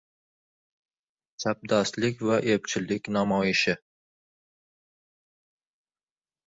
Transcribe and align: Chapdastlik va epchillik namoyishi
Chapdastlik 1.43 2.23
va 2.31 2.39
epchillik 2.55 3.05
namoyishi 3.19 3.79